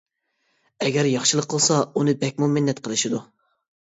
[0.85, 3.21] ئەگەر ياخشىلىق قىلسا، ئۇنى بەكمۇ مىننەت قىلىشىدۇ.